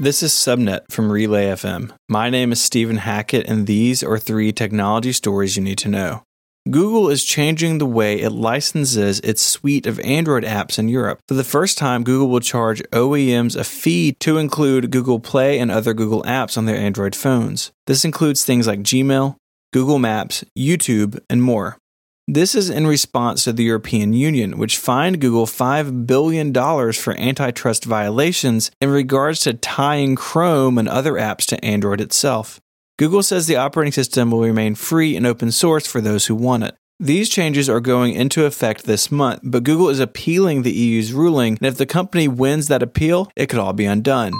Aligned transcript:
This 0.00 0.24
is 0.24 0.32
Subnet 0.32 0.90
from 0.90 1.10
Relay 1.10 1.46
FM. 1.46 1.92
My 2.08 2.28
name 2.28 2.50
is 2.50 2.60
Stephen 2.60 2.96
Hackett, 2.96 3.46
and 3.46 3.66
these 3.66 4.02
are 4.02 4.18
three 4.18 4.52
technology 4.52 5.12
stories 5.12 5.56
you 5.56 5.62
need 5.62 5.78
to 5.78 5.88
know. 5.88 6.24
Google 6.68 7.08
is 7.08 7.22
changing 7.22 7.78
the 7.78 7.86
way 7.86 8.20
it 8.20 8.30
licenses 8.30 9.20
its 9.20 9.40
suite 9.40 9.86
of 9.86 10.00
Android 10.00 10.42
apps 10.42 10.80
in 10.80 10.88
Europe. 10.88 11.20
For 11.28 11.34
the 11.34 11.44
first 11.44 11.78
time, 11.78 12.02
Google 12.02 12.28
will 12.28 12.40
charge 12.40 12.82
OEMs 12.90 13.54
a 13.56 13.62
fee 13.62 14.16
to 14.20 14.36
include 14.36 14.90
Google 14.90 15.20
Play 15.20 15.60
and 15.60 15.70
other 15.70 15.94
Google 15.94 16.24
apps 16.24 16.58
on 16.58 16.66
their 16.66 16.76
Android 16.76 17.14
phones. 17.14 17.70
This 17.86 18.04
includes 18.04 18.44
things 18.44 18.66
like 18.66 18.80
Gmail, 18.80 19.36
Google 19.72 20.00
Maps, 20.00 20.44
YouTube, 20.58 21.20
and 21.30 21.40
more. 21.40 21.78
This 22.26 22.54
is 22.54 22.70
in 22.70 22.86
response 22.86 23.44
to 23.44 23.52
the 23.52 23.64
European 23.64 24.14
Union, 24.14 24.56
which 24.56 24.78
fined 24.78 25.20
Google 25.20 25.44
$5 25.44 26.06
billion 26.06 26.54
for 26.54 27.14
antitrust 27.18 27.84
violations 27.84 28.70
in 28.80 28.88
regards 28.88 29.40
to 29.40 29.52
tying 29.52 30.16
Chrome 30.16 30.78
and 30.78 30.88
other 30.88 31.14
apps 31.14 31.44
to 31.48 31.62
Android 31.62 32.00
itself. 32.00 32.62
Google 32.98 33.22
says 33.22 33.46
the 33.46 33.56
operating 33.56 33.92
system 33.92 34.30
will 34.30 34.40
remain 34.40 34.74
free 34.74 35.16
and 35.16 35.26
open 35.26 35.52
source 35.52 35.86
for 35.86 36.00
those 36.00 36.24
who 36.24 36.34
want 36.34 36.64
it. 36.64 36.74
These 36.98 37.28
changes 37.28 37.68
are 37.68 37.80
going 37.80 38.14
into 38.14 38.46
effect 38.46 38.84
this 38.84 39.12
month, 39.12 39.40
but 39.42 39.64
Google 39.64 39.90
is 39.90 40.00
appealing 40.00 40.62
the 40.62 40.72
EU's 40.72 41.12
ruling, 41.12 41.58
and 41.58 41.66
if 41.66 41.76
the 41.76 41.84
company 41.84 42.26
wins 42.26 42.68
that 42.68 42.82
appeal, 42.82 43.30
it 43.36 43.50
could 43.50 43.58
all 43.58 43.74
be 43.74 43.84
undone. 43.84 44.32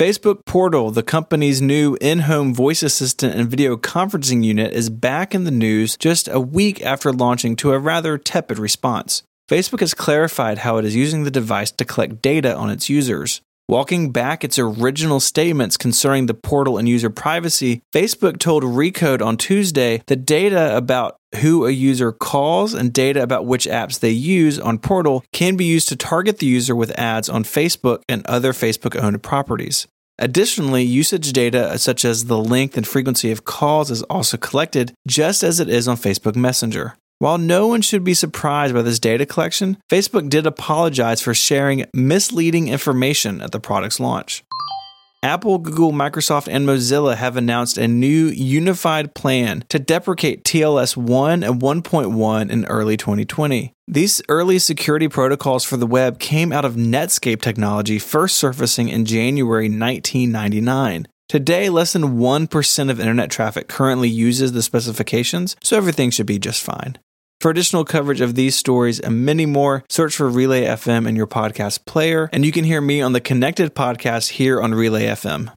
Facebook 0.00 0.46
Portal, 0.46 0.90
the 0.90 1.02
company's 1.02 1.60
new 1.60 1.94
in 2.00 2.20
home 2.20 2.54
voice 2.54 2.82
assistant 2.82 3.34
and 3.34 3.50
video 3.50 3.76
conferencing 3.76 4.42
unit, 4.42 4.72
is 4.72 4.88
back 4.88 5.34
in 5.34 5.44
the 5.44 5.50
news 5.50 5.98
just 5.98 6.26
a 6.26 6.40
week 6.40 6.80
after 6.80 7.12
launching 7.12 7.54
to 7.56 7.74
a 7.74 7.78
rather 7.78 8.16
tepid 8.16 8.58
response. 8.58 9.22
Facebook 9.50 9.80
has 9.80 9.92
clarified 9.92 10.56
how 10.56 10.78
it 10.78 10.86
is 10.86 10.96
using 10.96 11.24
the 11.24 11.30
device 11.30 11.70
to 11.72 11.84
collect 11.84 12.22
data 12.22 12.56
on 12.56 12.70
its 12.70 12.88
users. 12.88 13.42
Walking 13.68 14.10
back 14.10 14.42
its 14.42 14.58
original 14.58 15.20
statements 15.20 15.76
concerning 15.76 16.24
the 16.24 16.32
portal 16.32 16.78
and 16.78 16.88
user 16.88 17.10
privacy, 17.10 17.82
Facebook 17.94 18.38
told 18.38 18.62
Recode 18.62 19.20
on 19.20 19.36
Tuesday 19.36 20.02
that 20.06 20.24
data 20.24 20.74
about 20.74 21.18
who 21.36 21.66
a 21.66 21.70
user 21.70 22.12
calls 22.12 22.74
and 22.74 22.92
data 22.92 23.22
about 23.22 23.46
which 23.46 23.66
apps 23.66 24.00
they 24.00 24.10
use 24.10 24.58
on 24.58 24.78
Portal 24.78 25.24
can 25.32 25.56
be 25.56 25.64
used 25.64 25.88
to 25.88 25.96
target 25.96 26.38
the 26.38 26.46
user 26.46 26.74
with 26.74 26.98
ads 26.98 27.28
on 27.28 27.44
Facebook 27.44 28.02
and 28.08 28.26
other 28.26 28.52
Facebook 28.52 29.00
owned 29.00 29.22
properties. 29.22 29.86
Additionally, 30.18 30.82
usage 30.82 31.32
data 31.32 31.78
such 31.78 32.04
as 32.04 32.26
the 32.26 32.38
length 32.38 32.76
and 32.76 32.86
frequency 32.86 33.30
of 33.30 33.44
calls 33.44 33.90
is 33.90 34.02
also 34.04 34.36
collected, 34.36 34.92
just 35.08 35.42
as 35.42 35.60
it 35.60 35.70
is 35.70 35.88
on 35.88 35.96
Facebook 35.96 36.36
Messenger. 36.36 36.94
While 37.20 37.38
no 37.38 37.66
one 37.66 37.82
should 37.82 38.04
be 38.04 38.14
surprised 38.14 38.74
by 38.74 38.82
this 38.82 38.98
data 38.98 39.26
collection, 39.26 39.78
Facebook 39.90 40.28
did 40.28 40.46
apologize 40.46 41.20
for 41.20 41.34
sharing 41.34 41.86
misleading 41.94 42.68
information 42.68 43.40
at 43.40 43.52
the 43.52 43.60
product's 43.60 44.00
launch. 44.00 44.42
Apple, 45.22 45.58
Google, 45.58 45.92
Microsoft, 45.92 46.48
and 46.50 46.66
Mozilla 46.66 47.14
have 47.14 47.36
announced 47.36 47.76
a 47.76 47.86
new 47.86 48.28
unified 48.28 49.14
plan 49.14 49.62
to 49.68 49.78
deprecate 49.78 50.44
TLS 50.44 50.96
1 50.96 51.42
and 51.42 51.60
1.1 51.60 52.50
in 52.50 52.64
early 52.64 52.96
2020. 52.96 53.74
These 53.86 54.22
early 54.30 54.58
security 54.58 55.08
protocols 55.08 55.62
for 55.62 55.76
the 55.76 55.86
web 55.86 56.18
came 56.18 56.52
out 56.52 56.64
of 56.64 56.74
Netscape 56.74 57.42
technology 57.42 57.98
first 57.98 58.36
surfacing 58.36 58.88
in 58.88 59.04
January 59.04 59.66
1999. 59.66 61.06
Today, 61.28 61.68
less 61.68 61.92
than 61.92 62.16
1% 62.16 62.90
of 62.90 62.98
internet 62.98 63.30
traffic 63.30 63.68
currently 63.68 64.08
uses 64.08 64.52
the 64.52 64.62
specifications, 64.62 65.54
so 65.62 65.76
everything 65.76 66.10
should 66.10 66.26
be 66.26 66.38
just 66.38 66.62
fine. 66.62 66.96
For 67.40 67.50
additional 67.50 67.86
coverage 67.86 68.20
of 68.20 68.34
these 68.34 68.54
stories 68.54 69.00
and 69.00 69.24
many 69.24 69.46
more, 69.46 69.82
search 69.88 70.16
for 70.16 70.28
Relay 70.28 70.64
FM 70.66 71.08
in 71.08 71.16
your 71.16 71.26
podcast 71.26 71.86
player, 71.86 72.28
and 72.34 72.44
you 72.44 72.52
can 72.52 72.64
hear 72.64 72.82
me 72.82 73.00
on 73.00 73.14
the 73.14 73.20
Connected 73.20 73.74
podcast 73.74 74.32
here 74.32 74.60
on 74.60 74.74
Relay 74.74 75.06
FM. 75.06 75.50